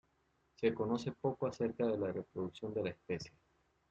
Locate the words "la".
1.95-2.11, 2.85-2.89